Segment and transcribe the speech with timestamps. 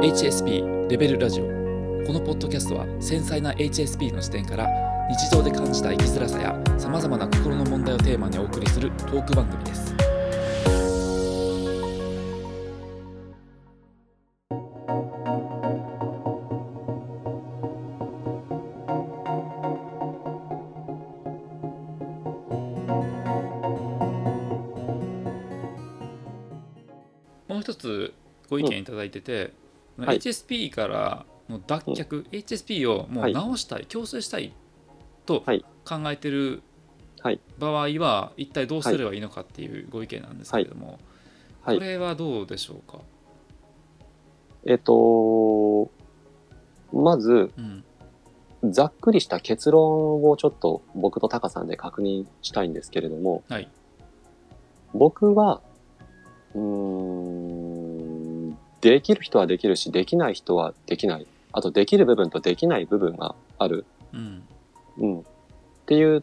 [0.00, 1.44] HSP レベルラジオ。
[2.06, 4.66] このポッドキャストは繊細な HSP の視点から
[5.10, 9.94] 日常で感じた生きづらさやさまざまな心の問題をテーマにお送りするトーク番組です。
[27.48, 28.14] もう一つ
[28.48, 29.59] ご意見いただいてて、
[30.06, 30.18] はい。
[30.18, 34.52] HSP からの脱却、HSP をもう直したい、矯正したい
[35.26, 35.64] とはい。
[35.84, 36.62] 考えてる
[37.22, 37.40] はい。
[37.58, 40.98] 場合は一体どうすればいいのかっていうご意見なんですけれども、
[41.62, 41.76] はい。
[41.76, 43.00] これはどうでしょうか、
[44.64, 45.90] えっと、
[46.92, 47.84] まず、うん。
[48.62, 53.68] ざっくりした結論をちょっと僕とタカさんで確認したいんですけれども、はい。
[54.92, 55.62] 僕は、
[56.54, 57.69] うーん、
[58.80, 61.26] できる人はできるし、できない人はできない。
[61.52, 63.84] あと、できる部分とできない部分がある。
[64.12, 64.42] うん
[64.98, 65.20] うん。
[65.20, 65.22] っ
[65.86, 66.22] ていう、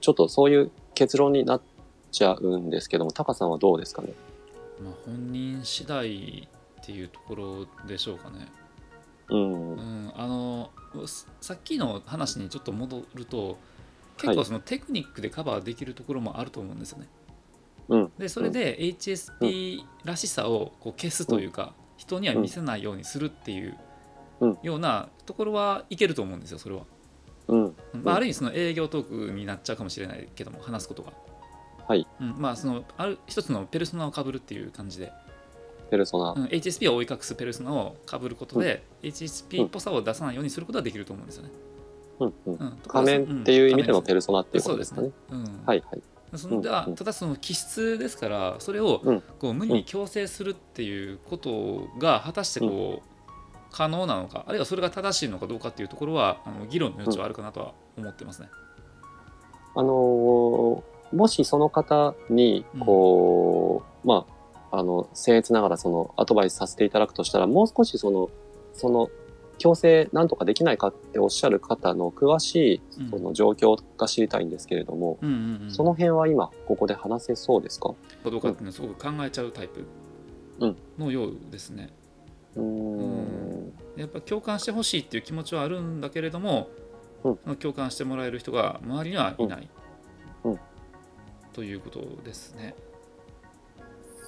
[0.00, 1.62] ちょっとそういう結論になっ
[2.10, 4.12] ちゃうんですけども、タカさんはどうですかね？
[4.82, 6.48] まあ、本人次第
[6.80, 8.46] っていうところでしょうかね。
[9.30, 9.72] うん。
[9.72, 10.70] うん、あの
[11.06, 13.58] ささっきの話にちょっと戻ると
[14.16, 17.08] 結構そのテクニックでカバーできるところもあると思うんですよね。
[17.88, 18.12] うん。
[18.18, 23.76] でそれで HSP らしさをこう消すというか、人には見せないようにするっていう
[24.40, 26.82] うんようなところはいけると思うんですよそれは。
[27.48, 27.76] うん。
[28.02, 31.12] まあ、ある意味その営業トークになっちゃうかもしれないけども話すことが。
[31.88, 35.12] はいうん、まあそのある一つのペルソナをかぶるっていう感じで、
[35.90, 36.32] ペルソナ。
[36.32, 41.50] うん、HSP を追い隠すペルソナをかぶることで、HSP っぽさを出さないようにすることはできると思うんですよね。
[42.20, 42.34] うん。
[42.46, 42.54] うん。
[42.54, 45.10] うん、仮面っていう意味でのペルルソナっていうことですかね。
[45.30, 46.02] うんはいはい。
[46.36, 49.20] そのただその気質ですからそれをうん。
[49.38, 53.08] こう無理に強制するっていうことが果たしてこう
[53.70, 58.48] 可能なのかあるいはそれが正しいのかどうかっていうところはあの議論の余地はあるかなとは思ってますね。
[59.74, 64.26] あのーもしその方に、こう、ま
[64.70, 68.28] あ、あの、僭越ながらそのアドバイスさせていただくとしたら、もう少しその、
[68.74, 69.08] その、
[69.58, 73.10] 強制なんとかできないかっておっしゃる方の詳しいうん。
[73.10, 77.90] その状況が知りたいんですけれども、うんうんうん、その辺は今ここで話せそうですか？
[78.22, 79.84] かどうかっていうのはすごく考えちゃうタイプ
[80.60, 80.76] うん。
[80.98, 81.90] のようですね。
[82.56, 83.72] うーん。
[83.96, 86.68] やっぱ共感してほしいっていう気持ちはあるんだけれども、
[87.24, 87.56] うん。
[87.56, 89.68] 共感してもらえる人が周りにはいない、
[90.44, 90.52] うん。
[90.52, 90.60] うん。
[91.52, 92.74] ということですね。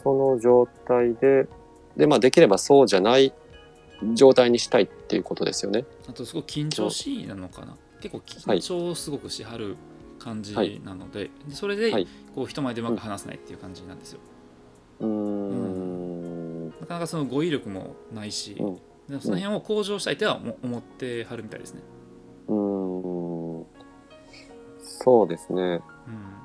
[0.03, 1.47] その状態で、
[1.97, 3.33] で、まあできればそうじゃない
[4.15, 5.85] 状態にしたいっていうことですよね。
[6.09, 9.77] あとすごく緊張しいなのかな結構緊張をすごくしはる
[10.19, 14.21] 感じなので,で、それではいこう人前でうまく話せないっていう感じなんですよ。
[15.01, 16.69] うーん。
[16.69, 18.79] なかなかその語彙力もないし、うん
[19.09, 21.81] でその辺を向上したいとは思思ってはるみたいですね。
[22.49, 23.67] うーん。
[24.83, 25.63] そうですね。
[26.07, 26.41] うん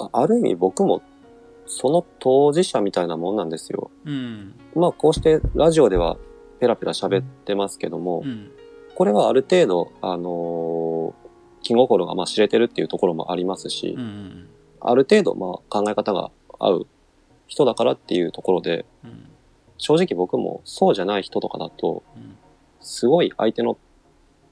[0.00, 1.02] あある意味僕も
[1.66, 3.90] その当事者みたいなもんなんですよ。
[4.04, 4.54] うん。
[4.74, 6.16] まあこうしてラジオでは
[6.60, 8.50] ペラペラ喋ってますけども、うん。
[8.94, 11.24] これはある程度、あのー
[11.64, 14.48] 気心がまあ知れてるっていうところもありますし、うんうん
[14.86, 16.86] ある程度まあ考え方が合う
[17.46, 19.28] 人だからっていうところで、うん。
[19.78, 22.36] 正直僕もそうじゃない人とかだと、うん
[22.86, 23.78] すごい相手の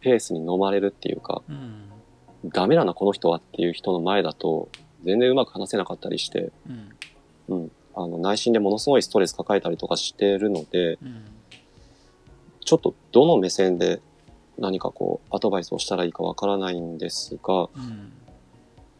[0.01, 1.91] ペースに飲まれるっていうか、うん。
[2.45, 4.71] ダメだなこの人はっていう人の前だと、
[5.05, 6.91] 全然うまく話せなかったりして、うん。
[7.49, 7.73] うん。
[7.95, 11.25] あの、内心でものすごいストレス抱えたりとかしてるので、うん。
[12.65, 14.01] ちょっとどの目線で
[14.59, 18.13] 何かこう、アドバイスをしたらいいかわからないんですが、うん。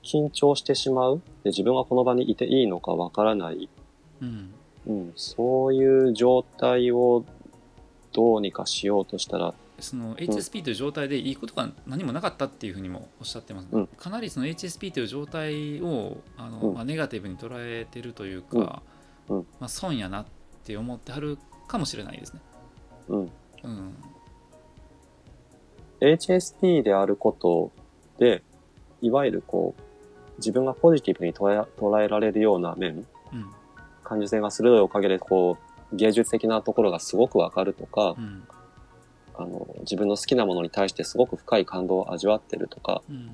[0.05, 1.23] 緊張してしまう？
[1.45, 3.71] で自分がこの場にいていいのかわからない、
[4.21, 4.55] うん。
[4.85, 7.25] うん、そういう状態を
[8.13, 13.87] どうにかしようとしたら、その HSP という状態でいいことが何もなかったっていうふうにもおっしゃってます、ねうん。
[13.87, 16.75] かなりその HSP という状態をあの、うん。
[16.75, 18.83] まあ、ネガティブに捉えてるというか、
[19.29, 20.27] まあ、損やなっ
[20.65, 22.41] て思ってはるかもしれないですね。
[23.09, 23.95] うん、うん、
[26.01, 27.73] HSP であること
[28.19, 28.43] で、
[29.01, 29.83] いわゆるこう、
[30.39, 33.51] 自分がポジティブに捉え捉えられるような面、うん、
[34.03, 35.59] 感受性が鋭いおかげで、こ
[35.93, 38.45] う、芸術的なところがすごくわかるとかう、ん、
[39.37, 43.31] あの、自分の好きなものに対してすごく深い感動を味わってるとか、うん、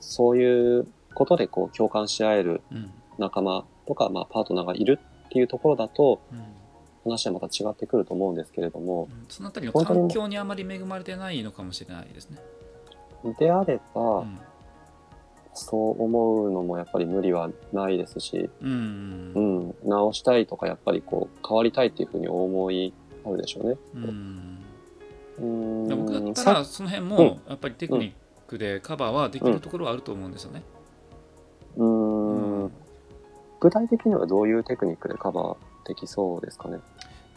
[0.00, 6.38] そういうことでこう、共感し合えるうん、仲間とか、まあ、パートナーがいるっていうところだと、うん
[7.08, 12.38] 話はまた違ってくると思うんですけれども、そのあたりの環境にあまり恵まれてないのかもしれないですね。
[13.38, 14.38] であれば、うん
[15.58, 19.40] そう思うのもやっぱり無理はないですし、うんう。
[19.40, 22.92] ん、直したいとかやっぱりこう変わりたいっていうふうに思い
[23.24, 23.76] あるでしょうね。
[23.94, 24.58] うん。
[25.38, 28.12] 僕だったさらその辺もやっぱりテクニッ
[28.46, 30.62] クでカバーはできるところはあると思うんですよね。
[31.76, 31.84] うー
[32.66, 32.72] ん
[33.60, 36.78] 具体的にはどういうテクニックでカバーできそうですかね？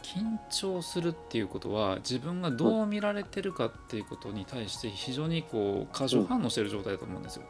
[0.02, 7.42] 緊張するっていうことは自分がどう見られてるかっていうことに対して非常にこう過剰反応してる状態だと思うんですよ。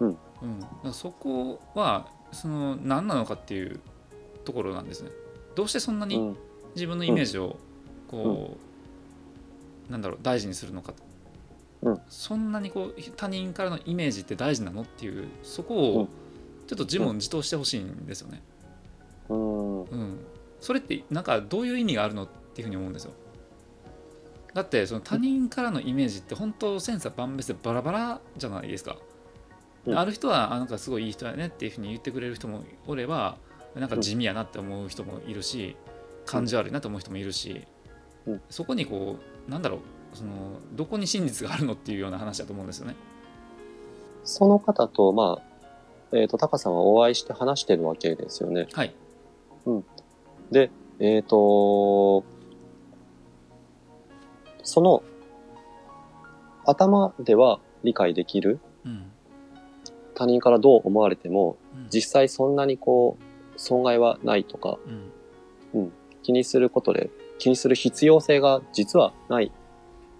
[0.00, 0.20] うんだか
[0.84, 3.80] らそこはその何なのかっていう
[4.44, 5.10] ところなんですね。
[5.54, 6.36] どうしてそんなにうん
[6.74, 7.56] 自分のイメージを
[8.08, 8.58] こう、
[9.90, 10.92] なんだろう大事にするのか。
[10.92, 11.02] と、
[11.82, 12.00] うん。
[12.08, 14.82] そんなにこう他人からのイメージって大事なの？
[14.82, 16.00] っていうそこうん。
[16.02, 16.08] を
[16.66, 18.40] ちょっと自問自答してほしいんですよね。
[19.28, 19.82] うーん。
[19.82, 20.18] うん、
[20.60, 23.12] それってなんかどういう意味があるのっていうふうに思うんですよ。
[24.54, 28.96] だってその他人からのイメージって本当千差万別でバラバラじゃないですか。
[29.86, 29.98] うん。
[29.98, 33.36] ある人はあなんかすごいいい人やねっていうふうに言ってくれる人もおれば
[33.74, 35.76] なんか地味やなって思う人もいるし
[36.26, 37.66] 感じ悪いなと思う人もいるし、
[38.26, 38.40] うん。
[38.48, 39.80] そこにこうなんだろう
[40.16, 40.30] その
[40.72, 42.96] どこに真実があるのっていうような話だと思うんですよね。
[44.24, 45.40] その方と、ま
[46.12, 48.66] あ、えっ、と、タカさんはお会いして話してるわけですよね。
[48.72, 48.94] はい。
[50.50, 52.24] で、えっ、と、
[54.62, 55.02] その、
[56.66, 58.60] 頭では理解できる。
[58.84, 59.10] うん
[60.12, 64.78] 他人からどう思われても、うん実際そんなにこう、損害はないとか、
[65.72, 65.92] うん
[66.22, 67.10] 気にすることで、
[67.40, 69.50] 気にする必要性が実はない、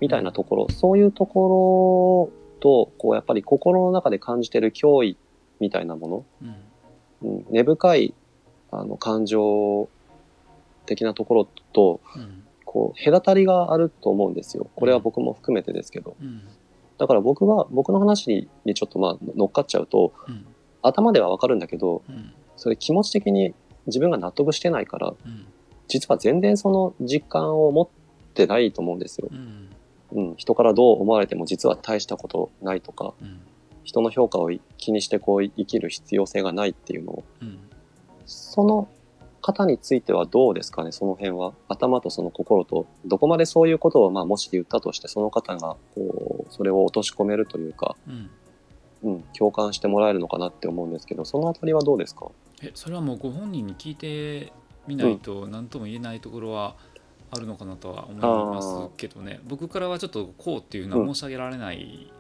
[0.01, 5.17] みたいなところ、そういうところと、こう、やっぱり心の中で感じてる脅威
[5.61, 6.57] みたいなもうんの、
[7.23, 8.15] うん、根深い、
[8.73, 9.89] あの、感情
[10.87, 12.45] 的なところと、うん。
[12.65, 14.71] こう、隔たりがあると思うんですよ。
[14.75, 16.17] これは僕も含めてですけど。
[16.21, 16.43] うん。
[16.99, 20.47] だから僕は、僕の話ににちょっとまあ乗っかっちゃうと、うん。
[20.83, 22.33] 頭ではわかるんだけど、うん。
[22.57, 23.55] それ気持ち的に
[23.87, 25.47] 自分が納得してないから、うん
[25.91, 27.89] 実は全然その実感を持っ
[28.35, 29.29] てないと思うんですよ。
[29.31, 29.69] うん。
[30.13, 30.35] うん。
[30.37, 33.41] 人からどう思われても実は大したことないとか、うん。
[33.85, 37.59] 人の評価を気にしてこう生きる必要性がないっていうのを、うん。
[38.25, 38.89] その
[39.43, 41.53] 方についてはどうですかね、その辺は。
[41.69, 48.31] 頭とその心と、どこまでそういうことを、まあ、もし言ったとして、その方が、こう、それを落とし込めるというか、うん。
[49.03, 52.27] うん、共感してもらえるのかなって思うんですけど、そのあたりはどうですか？
[52.63, 54.53] えそれはもうご本人に聞いて
[54.87, 56.77] みないと何とも言えないところは
[57.31, 59.41] あるのかなとは思いますけどね。
[59.47, 62.13] 僕からはちょっとこうっていうのは申し上げられない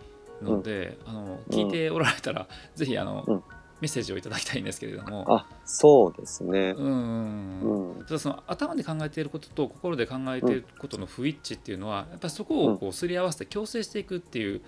[0.42, 3.42] ので、あの聞いておられたら、ぜひあの、うん。
[3.80, 5.24] メッセージをいただきたいんですけれども。
[5.28, 6.74] あ、そうですね。
[6.76, 8.04] うん。
[8.06, 14.60] ただその頭で考えていることと心で考えていることの不一致っていうのはやっぱりそこをこうすり合わせて矯正していくっていう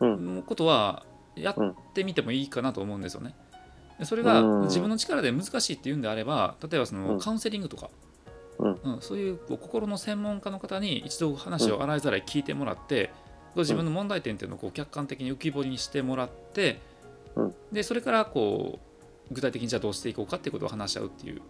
[0.00, 0.42] うん。
[0.42, 1.04] ことは
[1.36, 3.34] やってみてもいいかなと思うんですよね。
[3.98, 4.64] でそれがうん。
[4.64, 7.20] 自分の力で難しいっていうんであれば例えばそのうん。
[7.20, 7.90] カウンセリングとか、
[8.58, 8.72] うん。
[8.72, 13.10] うんそういう心の専門家の方に一度話を洗いざらい聞いてもらって、
[13.54, 16.80] こう自分の問題点っていうのをこう客観的に浮き彫りにしてもらって、
[17.34, 17.54] うん。
[17.72, 18.78] でそれからこ
[19.30, 21.42] う具体的にじゃあどうしていこうかっていうことを話し合うっていう、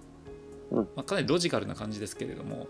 [0.70, 0.88] うん。
[0.96, 2.66] まあ、かなりロジカルな感じですけれども、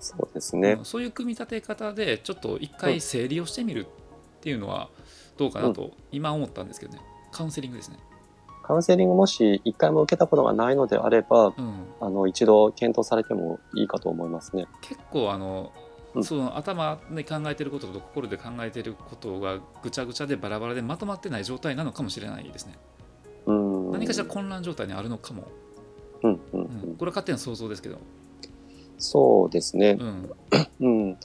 [0.00, 0.72] そうですね。
[0.72, 0.84] うん。
[0.84, 4.88] そういう組み立て方でちょっと一回整理をしてみるっていうのは
[5.36, 7.00] どうかなと今思ったんですけどね。
[7.32, 7.98] カウンセリングですね。
[8.68, 14.66] カウンセリングもし一回も受けたことがないのであれば、うんあの、一度検討されてもいいかと思いますね。
[14.82, 15.72] 結構あの、
[16.14, 22.78] うんその頭で考えてることと心で考えてることがぐちゃぐちゃでバラバラでまとまってない状態なのかもしれないですね。
[23.46, 23.92] うん。
[23.92, 25.46] 何かしら混乱状態にあるのかも。
[26.22, 26.96] うん、うん、う、うんん。
[26.96, 27.98] これは勝手な想像ですけど。
[28.98, 30.04] そうですねう。
[30.04, 30.30] ん。
[30.80, 31.16] うん。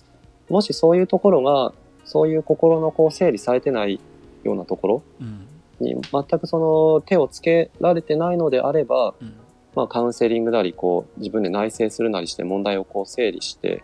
[0.49, 1.73] もしそういうところが、
[2.05, 3.99] そういう心のこう整理されてない
[4.43, 5.47] ようなところうん。
[5.79, 9.33] に全くその手をつけられてないのであれば、うん。
[9.75, 13.83] まあカウンセリングなり、こう自分で内省するなりして問題をこう整理して、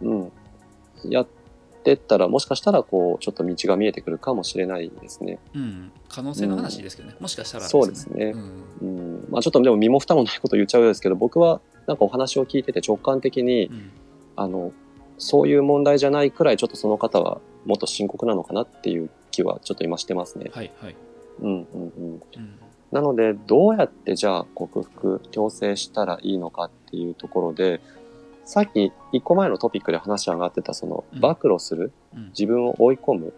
[0.00, 0.22] うん。
[0.22, 1.10] うん。
[1.10, 1.26] やっ
[1.84, 5.38] てったら、もしかしたらこう、ちょっと道が見えてくるかもしれないですね。
[5.54, 5.92] うん。
[6.08, 7.16] 可能性の話ですけどね。
[7.20, 8.64] もしかしたら、そうですねうん。
[8.80, 9.28] うん。
[9.30, 13.90] まあちょっとでも身も蓋もないこと言っちゃうようですけど、僕はなんかお話を聞いてて直感的に、うん。
[14.36, 14.72] あの、
[15.18, 20.50] そういう問題じゃないくらいちょっとその方はもっと深刻なのかなっていう気はちょっと今してますね。
[20.52, 20.96] はいはい。
[21.40, 22.12] うんうんうん。
[22.14, 22.20] うん。
[22.90, 27.80] なので、どうやってじゃあ克服、調整したらいいのかっていうところで、
[28.44, 32.28] さっき一個前のトピックで話上がってたそのうん暴露する、うん。
[32.28, 33.34] 自分を追い込む、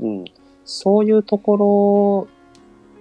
[0.00, 0.20] うん。
[0.20, 0.24] うん、
[0.64, 2.28] そういうとこ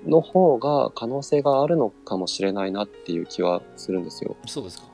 [0.05, 4.37] ろの方が可能性があるのかもしれないなっていう気はするんですよ。
[4.45, 4.85] そうですか。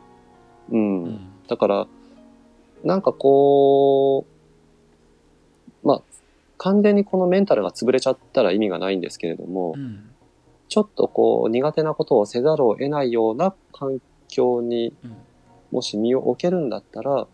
[0.71, 1.03] うん。
[1.03, 1.19] うん。
[1.47, 1.87] だから、
[2.83, 4.25] なんかこ
[5.83, 6.01] う、まあ、
[6.57, 10.11] 完全にこのメンタルが潰れちゃったら意味がないんですけれども、うん。
[10.67, 15.17] ちょっとこう苦手なことをせざるを得ないような環境にうん。
[15.71, 17.27] もし身を置けるんだったら、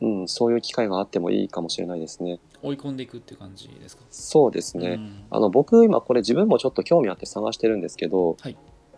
[0.00, 0.20] うん。
[0.20, 2.40] うん、そういう機会があってもいいかもしれないですね。
[2.60, 4.02] 追い込んでいくっていう感じですか？
[4.10, 4.88] そうですね。
[4.88, 5.24] うん。
[5.30, 8.56] あの、僕今これ自分もちょっと興味あって探してるんですけど、はい。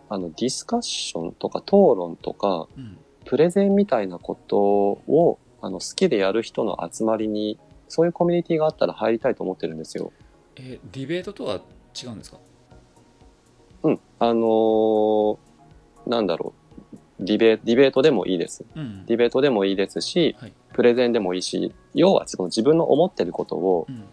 [0.09, 2.97] あの、ディスカッションとか討論とか、うん。
[3.25, 10.11] プレゼンみたいなことを、あの、好きでやる人の集まりに、そういうコミュニティがあったら入りたいと思ってるんですよ。
[10.55, 11.61] えディベートとは
[12.01, 12.37] 違うんですか？
[13.83, 13.99] うん。
[14.19, 15.37] あのー
[16.07, 16.53] なんだろ
[17.19, 17.25] う。
[17.25, 18.65] ディベディベートでもいいです。
[18.75, 24.03] うんディベートでもいいですし、はいプレゼンでもいいし、要はその自分の思ってることを、うん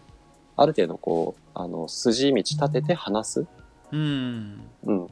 [0.55, 3.47] ある程度こう、あの、筋道立てて話す。
[3.91, 5.07] うんうん。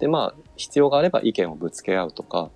[0.00, 2.50] で、まあ、必要があれば意見をぶつけ合うとか。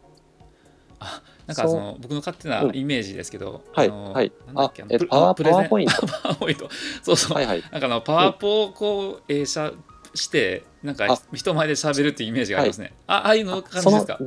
[1.47, 4.33] なんかその僕の勝手なイメージですけど、はい、はい。
[4.55, 6.07] パワー、パワーポイント。
[6.07, 6.69] パワーポイント
[7.03, 7.63] そうそう、はいはい。
[7.71, 9.73] なんかあのパワーポをこう映写
[10.15, 14.19] してなんかあ人前で喋るっていうイメージがありますね、あああいうの感じですか、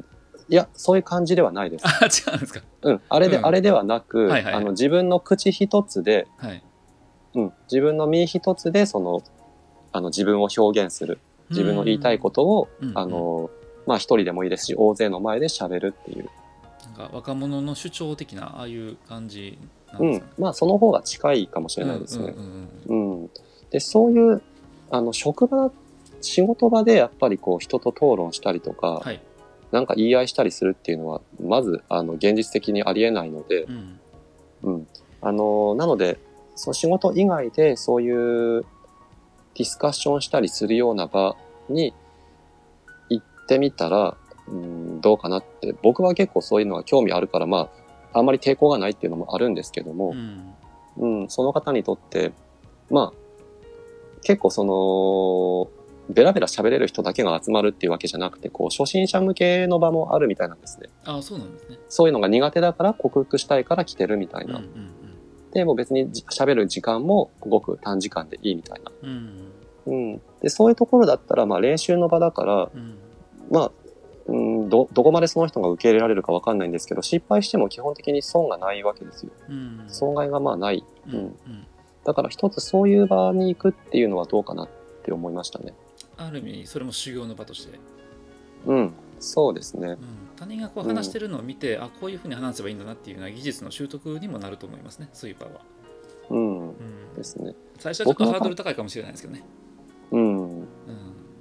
[0.50, 1.86] いや、そういう感じではないです。
[1.86, 2.62] あ違うんですか？
[2.84, 3.02] うん。
[3.10, 6.64] あれで、うんあれではなく、あの、自分の口一つで、はい
[7.36, 7.54] うん。
[7.72, 9.22] 自分の身一つで、その、
[9.92, 11.20] あの、自分を表現する。
[11.50, 13.50] 自分の言いたいことを、うんあの、
[13.86, 16.30] まあ、一人でもいいですし、大勢の前で喋るっていう。
[16.98, 19.58] か若者の主張的なああいう感じ
[19.94, 20.32] なんうんですかね。。
[20.39, 22.25] まあ、その方が近いかもしれないですね。
[22.25, 23.30] うんうんうんうん。
[23.70, 24.42] で、そういう、
[24.89, 25.72] あの、職場、
[26.22, 29.22] 仕事場でやっぱりこう、人と討論したりとか、はい、
[29.72, 34.00] なんか言い合いしたりするっていうのは、まず、あの、現実的にありえないので、うん
[34.63, 34.88] うん。
[35.22, 36.20] あの、なので、
[36.56, 41.36] その仕事以外でそういうディスカッションしたりするような場
[41.70, 41.94] に
[43.10, 44.18] 行ってみたら、
[44.50, 47.70] うん、どうかなって、僕は結構そういうのは興味あるから、ま
[48.13, 50.16] あ、あんまり抵抗がないっていうのもあるんですけども
[50.98, 52.32] う、んうん、その方にとって、
[52.89, 53.18] まあ、
[54.24, 60.89] 結構その、ベラベラ喋れる人だけが集まるっていうわけじゃなくて、こう、初心者向けの場もあるみたいなんですね。
[61.04, 61.77] あそうなんですね。
[61.89, 64.60] そういうのが苦手だから克服したいから来てるみたいな。
[64.60, 64.98] うんうん
[65.58, 68.92] で、もう別にじ喋る時間もごく短時間でいいみたいな。
[69.01, 69.51] うん
[69.88, 70.22] うんうん。
[70.42, 72.98] で、そういうところだったら、まあ練習の場だから、うん
[73.50, 73.87] まあ、うん、
[74.68, 79.32] ど、どこまでその人が受け入れられるかわかんないんですけど、失敗しても基本的に損がないわけですよ。
[79.50, 80.84] うん損害がまあない。
[81.08, 81.68] うんうん
[82.08, 84.70] だから一つそういう場に行くっていうのはどうかなっ
[85.04, 85.74] て思いましたね。
[86.16, 87.78] ある意味それも修行の場として、
[88.66, 88.94] うん。
[89.20, 89.92] そうですねう。
[89.96, 89.98] ん、
[90.38, 95.52] 他人がこう話してるのを見て、あこういうふうに話せばいいんだなっていうような技術の習得にもなると思いますねそういう場は、
[96.30, 96.70] うん。
[96.70, 96.76] うん
[97.16, 97.56] ですね。
[97.78, 99.44] 最初はちょっとハードル高いかもしれないですけどね、
[100.12, 100.60] うん。
[100.60, 100.68] うん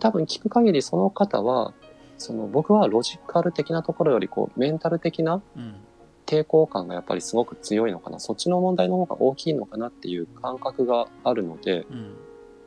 [0.00, 1.72] 多分聞く限りその方は、
[2.18, 5.74] その僕はロジカル的なところよりこうメンタル的なうん。
[6.26, 8.18] 抵抗感がやっぱりすごく強いのかな。
[8.18, 12.16] そっちの問題の方が大きいのかなっていう感覚があるので、うん。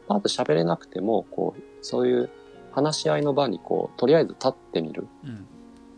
[0.07, 2.29] まず喋れなくても、こう、そういう
[2.71, 5.07] 話し合いの場にこう、とりあえず立ってみる。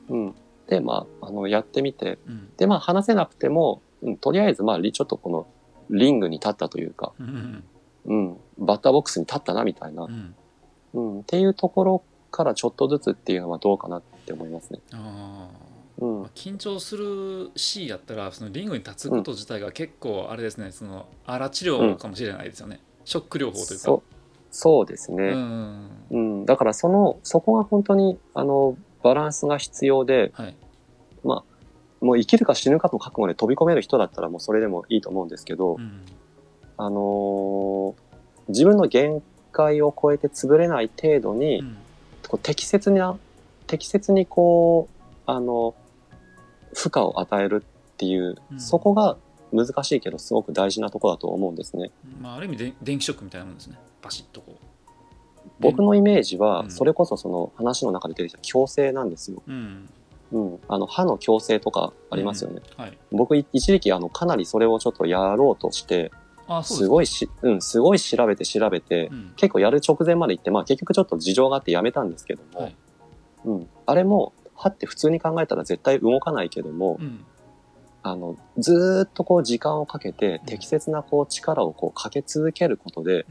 [0.09, 0.25] うん。
[0.25, 0.35] うん。
[0.67, 2.49] で、まあ、あの、やってみて、うん。
[2.57, 5.47] で、まあ話せなくても、うん、とりあえずまあ、りちょっとこの、
[5.91, 7.63] リングに立ったというか、うん。
[8.05, 10.03] うん、バッターボックスに立ったなみたいな。
[10.03, 10.35] う、ん。
[10.93, 14.79] うん、っていうところからちょっとずつっていうのはどうかなって思いますね。
[14.93, 15.49] あ
[15.99, 16.23] うん。
[16.35, 20.71] 緊張するしやったらそのリングに立つこと自体が結構あれですね。
[20.71, 24.01] その荒治療かもしれないですよね、ショック療法というか。
[24.49, 25.33] そう、ですうね。
[25.33, 30.55] んうん、だからその、そこが本当に、あの、バランスが必要で、はい。
[31.23, 31.45] ま
[32.01, 36.01] あ、もう生きるか死ぬかの覚悟で飛び込める人だったらもうそれでもいいと思うんですけど、うん。
[36.77, 38.11] あのー
[38.47, 39.21] 自分の限
[39.51, 41.77] 界を超えて潰れない程度に、うん
[42.31, 43.19] こう適切な、
[43.67, 45.75] 適切にこう、あの、
[46.73, 49.17] 負荷を与えるっていう、うんそこが
[49.51, 51.91] 難しいけどすごく大事なところだと思うんですね。
[52.21, 54.57] まあ、ある意味で電気ショックみたいなもんですねバシッとこ
[55.59, 59.43] 僕のイメージは、うんそれこそその話の中で出てきた矯正なんですよ。
[59.45, 59.89] う、うん、
[60.31, 60.59] うん。
[60.69, 62.61] あの、歯の矯正とかありますよね。
[62.77, 66.11] はい僕、い一時期、あの、かなりそれをちょっとやろうとして、
[66.63, 69.33] すごいし、うん、すごい調べて調べて、うん。
[69.35, 72.75] 結構やる直前まで行って、まあ結局ちょっと事情があってやめたんですけども、はい。
[73.45, 73.69] うん。
[73.85, 77.25] あれも、歯って普通に考えたら絶対動かないけども、うん。
[78.03, 80.45] あの、ずーっとこう時間をかけてうん。
[80.45, 83.25] 適切なこう力をこうかけ続けることで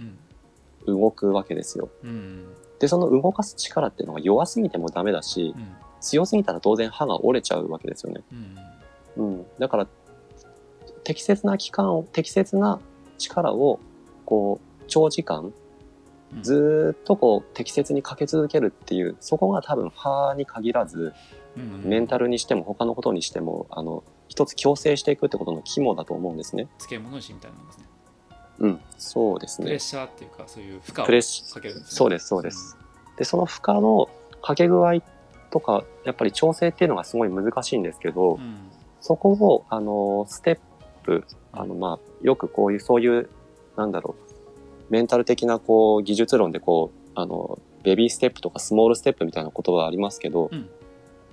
[0.87, 0.99] うん。
[1.00, 1.89] 動くわけですよ。
[2.03, 2.47] うん
[2.81, 5.69] で、その動かす力っていうのが弱すぎてもダメだし、うん。
[6.00, 8.23] 強すぎたら当然歯が折れちゃうわけですよね。
[9.17, 9.29] うん。
[9.29, 9.47] うん。
[9.59, 9.87] だから、
[11.05, 12.81] 適切な期間を、適切な
[13.21, 13.79] 力を、
[14.25, 15.55] こう、長時間、うん
[16.43, 21.12] ずーっとこう、適切にかけ続けるっていう、そこが多分歯に限らず、
[21.57, 26.69] うんメンタルにしても他のことにしても、あの、一つ強制していくってことの肝だと思うんですね。
[26.79, 27.85] 漬物石みたいなもんですね
[28.61, 29.79] うん、そうですねプレッ。
[29.81, 32.77] シャーっていうかそういう負荷をかけるんですねそうです、そうです。
[33.17, 34.09] で、その負荷の
[34.41, 35.00] かけ具合
[35.50, 40.59] とか、やっぱり調整っていうのがすごい難しいんですけど、うんそこを、あの、ステッ
[41.02, 43.28] プ、あの、まあ、よくこういう、そういう、
[43.76, 50.69] なんだろう、メンタル的な、こう、技術論で、こう、あの、ベビーステップとかスモールステップみたいな言葉がありますけど、うん。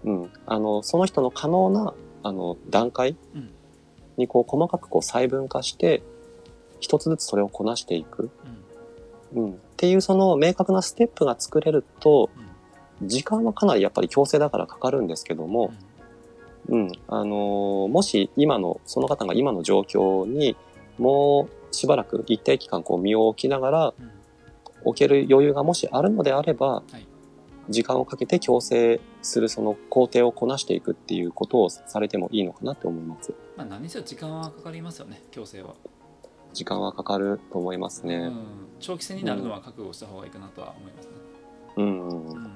[0.03, 1.93] うん、あの、その人の可能な、
[2.23, 3.51] あの、段階うん。
[4.17, 6.01] に、こう、細かくこう、細分化して、
[6.79, 8.29] 一つずつそれをこなしていく。
[9.33, 9.43] うん。
[9.43, 9.51] うん。
[9.53, 12.29] っていう、その、明確なステップが作れると、
[13.01, 13.07] うん。
[13.07, 15.86] 時間はかなりやっぱり強制だからかかるんですけども、うん、
[17.07, 20.55] あのーもし今の、その方が今の状況に
[20.97, 24.17] もうしばらく一定期間こう身を置きながらうん。
[24.83, 27.07] 置ける余裕がもしあるのであれば、はい。
[27.69, 33.33] 時間をかけて強制するその工程をこなしていくっていうことをされてもいいのかなって思います。
[33.57, 35.75] まあ何にせよ時間はかかりますよね強制は、
[36.53, 38.15] 時間はかかると思いますね。
[38.15, 38.45] うん、
[38.79, 41.11] 長期戦になるのは覚悟した方がいいかなとは思いますね、
[41.75, 42.07] うん。
[42.09, 42.55] うん。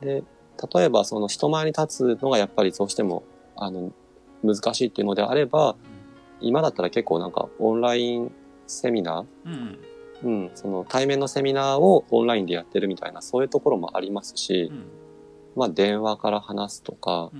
[0.00, 0.24] で、
[0.74, 3.22] 例えばその人前に立つのがやっぱりどうしても、
[3.56, 3.92] あの、
[4.42, 5.76] 難しいっていうのであれば、
[6.40, 8.32] 今だったら結構なんかオンライン
[8.66, 9.78] セミナー、うんうん。
[10.20, 14.84] うん、その対面のセミナーをオンラインでやってるみたいな、そういうところもありますしう、ん。
[15.54, 17.30] まあ電話から話すとか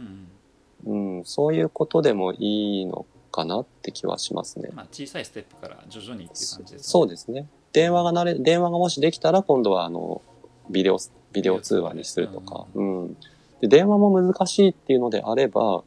[0.86, 4.68] う、んうん、そういうことでもいいのかなって気はしますね。
[4.70, 4.76] うん。
[4.76, 7.48] まあ小さいステップから徐々にっていう感じですそうですね。
[7.72, 10.22] 電話がなれ、電話がもしできたら今度はあの、
[10.70, 10.98] ビデオ、
[11.32, 13.16] ビデオ通話にするとか、うん。
[13.60, 15.82] で、電話も難しいっていうのであれば、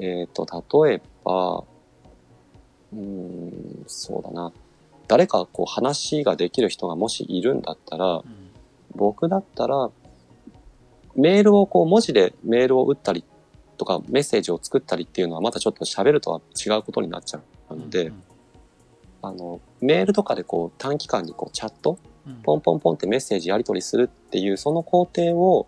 [0.00, 0.46] えっ、と、
[0.84, 1.64] 例えば、
[2.92, 4.52] うん、そうだな。
[5.08, 8.48] 誰かこう話ができる人がもしいるんだったら、うん
[8.94, 9.90] 僕だったら、
[11.14, 13.24] メールをこう文字でメールを打ったり
[13.76, 18.22] とかメッセージを作ったりっていうのはまたちょっと喋るとは違うことになっちゃうので、うん
[19.22, 21.98] あの、メールとかでこう短期間にこうチャット、うん
[22.42, 25.66] ポンポンポンってメッセージやり取りするっていうその工程を、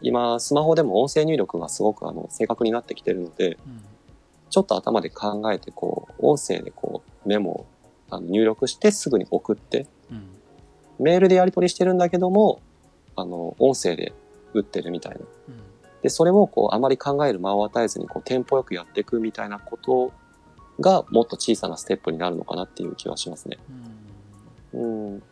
[0.00, 3.82] 今スマホでも音声入力がすごくあの正確になってきてるので、うん。
[4.50, 7.66] ちょっと頭で考えてこう、音声でこうメモを
[8.10, 10.28] あの入力してすぐに送って、うん。
[10.98, 12.60] メールでやり取りしてるんだけども、
[13.16, 14.12] あの、音声で
[14.54, 15.18] 打ってるみたいな。
[15.20, 15.62] うん。
[16.02, 20.12] で、それをこう、あまり考える間を与えずに、こう、テンポよくやっていくみたいなこと
[20.80, 23.58] が、もっと小さなステップになるのかなっていう気はしますね。
[24.74, 25.22] うん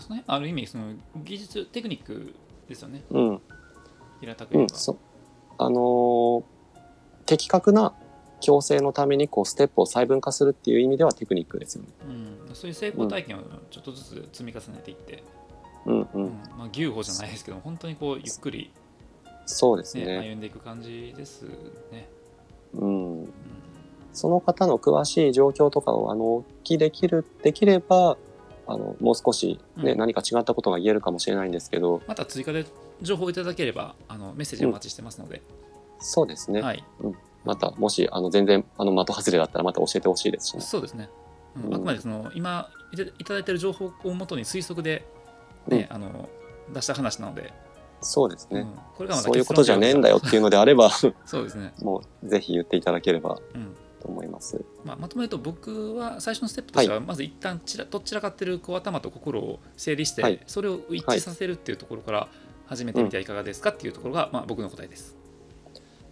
[0.00, 2.34] その辺ある意味その技術テクニック
[2.68, 3.02] ですよね。
[3.10, 3.40] うん、
[4.20, 4.98] 平たく言えば、うん、そ、
[5.58, 6.54] あのー
[7.26, 7.94] 的確な
[8.40, 11.90] 強制のために、こう、ステップを細分化するっていう意味ではテクニックですよね。
[12.48, 15.22] うん、そういう成功体験をちょっとずつ積み重ねていって、
[15.86, 16.22] うん、ううん。
[16.24, 16.28] ん。
[16.58, 18.70] まあ、牛歩じゃないですけど本当にこうゆっくり、
[19.46, 20.04] そうですね。
[20.04, 20.28] ね。
[20.28, 21.44] 歩んでいく感じです
[21.90, 22.08] ね、
[22.74, 23.22] うん。
[23.22, 23.32] うん。
[24.12, 28.16] その方の詳しい状況とかを、あの、お聞きできる、できれば、
[28.66, 29.98] あの、もう少しね、うん。
[29.98, 32.64] 何か違ったことが言えるかもしれないんですけど、また追加で
[33.02, 35.42] 情報いただければあのメッセージお待ちしてますので、
[35.98, 36.60] そうですね。
[36.60, 36.84] はい、
[37.44, 40.60] また、もし、あの、全然、あの、的外れだったらまた教えてほしいですしね。
[40.60, 41.08] そうですね、
[41.56, 41.64] うん。
[41.66, 41.74] うん。
[41.74, 45.06] あくまでその今いただいている情報をもとに推測で、
[45.66, 46.28] ねあの
[46.72, 47.52] 出した話なので、
[48.00, 48.60] そうですね。
[48.60, 48.68] うん。
[48.96, 53.38] これがそういうことじゃねえんだよっていうのであれば、そうですね、 もう、ぜひ言っていただければ。
[53.54, 54.62] うんと思います。
[54.84, 60.40] まあ、まとめると僕は最初のステップとしてはまず一旦ちらどちらかってるこう頭と心を整理して、はい。
[60.46, 62.28] それを一致させるっていうところから
[62.66, 65.16] 始めてみてはいかがですかっていうところが、まあ、僕の答えです。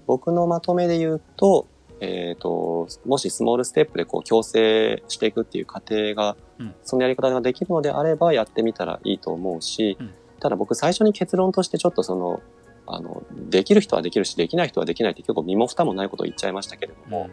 [0.06, 1.68] 僕のまとめで言うと、
[2.00, 6.74] えっ、と、もしスモールステップでこう強制していくっていう過程が、うん。
[6.82, 10.14] そのやり方ができるのであればやってみたらいいと思うし、うん。
[10.40, 12.42] ただ僕最初に結論としてちょっとその、
[12.86, 17.30] あの、できる人はできるし、できない人はできないって結構身も蓋もないことを言っちゃいましたけれども、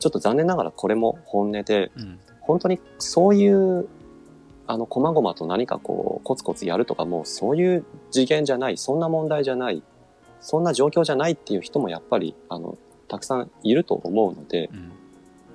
[0.00, 3.88] ちょっと残念ながらこれも本音で、うん本当にそういう、
[4.66, 9.82] あの、細々と何かこう、コツコツやるとかもうそういう次元じゃない、そんな問題じゃない、
[10.40, 12.76] そんな状況じゃないっていう人もやっぱり、あの、
[13.08, 14.70] たくさんいると思うので、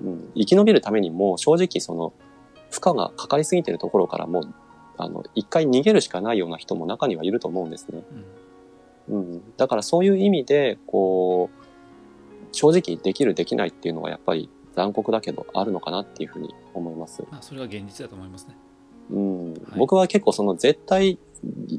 [0.01, 2.13] うんうん、生き延びるためにも正直その、
[2.71, 4.53] 負荷がかかりすぎてるところからもう、
[4.97, 8.03] あの、一回逃げるしかないような人も中にはいると思うんですね。
[9.07, 9.41] うんうん。
[9.57, 11.59] だからそういう意味で、こう、
[12.51, 17.23] 正直できるできないっていうのはやっぱり残酷だけどあるのかなっていうふうに思います。
[17.31, 18.57] まあ、それが現実だと思いますね。
[19.12, 21.17] うんはい僕は結構その絶対、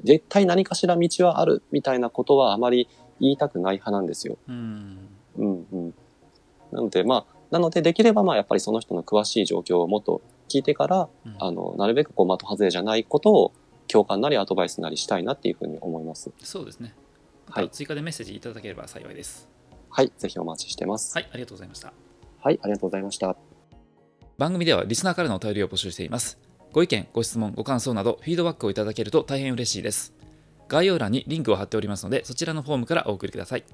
[0.05, 2.89] 絶対何かしら道はあるみたいなことはあまり
[3.21, 4.37] 言いたくない派なんですよ。
[4.49, 5.95] うんうんうん。
[6.73, 13.53] なのでまあ、なのでできればまあやっぱりその人の詳しい状況をもっと聞いてから、うんあの、なるべくこう的外れじゃないことを
[13.87, 16.31] 共感なりアドバイスなりしたいなっていうふうに思います。
[16.43, 16.95] そうですね。
[17.49, 19.49] はい追加でメッセージいただければ幸いです。
[19.91, 21.15] はい、ぜひお待ちしてます。
[21.15, 21.93] はい、ありがとうございました。
[22.41, 23.37] はい、ありがとうございました。
[24.41, 26.39] 番組ではリスナーからのお便りを募集しています
[26.73, 30.15] ご意見ご質問ご感想などフィードバックをいただけると大変嬉しいです
[30.67, 33.65] 概要欄にリンクを貼っておりますのでそちらのフォームからお送りください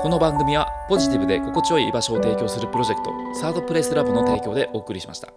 [0.00, 5.32] この番組はポジティブで心地よい居場所を提供するプロジェクトサードプレイスラブの提供でお送りしました。